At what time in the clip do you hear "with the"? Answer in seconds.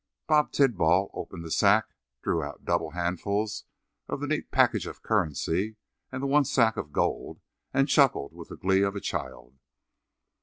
8.33-8.57